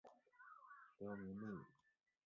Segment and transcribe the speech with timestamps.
[0.97, 1.45] 刘明利。